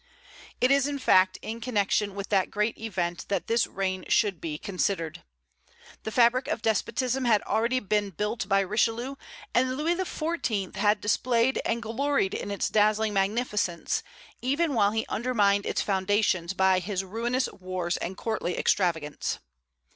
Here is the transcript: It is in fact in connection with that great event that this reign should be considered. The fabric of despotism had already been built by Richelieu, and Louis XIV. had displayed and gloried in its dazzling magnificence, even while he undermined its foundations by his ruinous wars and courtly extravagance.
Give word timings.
It 0.59 0.71
is 0.71 0.87
in 0.87 0.97
fact 0.97 1.37
in 1.43 1.61
connection 1.61 2.15
with 2.15 2.29
that 2.29 2.49
great 2.49 2.75
event 2.79 3.27
that 3.27 3.45
this 3.45 3.67
reign 3.67 4.03
should 4.07 4.41
be 4.41 4.57
considered. 4.57 5.21
The 6.01 6.11
fabric 6.11 6.47
of 6.47 6.63
despotism 6.63 7.25
had 7.25 7.43
already 7.43 7.79
been 7.79 8.09
built 8.09 8.49
by 8.49 8.61
Richelieu, 8.61 9.13
and 9.53 9.77
Louis 9.77 9.93
XIV. 9.93 10.75
had 10.77 11.01
displayed 11.01 11.61
and 11.63 11.83
gloried 11.83 12.33
in 12.33 12.49
its 12.49 12.67
dazzling 12.69 13.13
magnificence, 13.13 14.01
even 14.41 14.73
while 14.73 14.89
he 14.89 15.05
undermined 15.07 15.67
its 15.67 15.83
foundations 15.83 16.53
by 16.55 16.79
his 16.79 17.03
ruinous 17.03 17.47
wars 17.59 17.95
and 17.97 18.17
courtly 18.17 18.57
extravagance. 18.57 19.37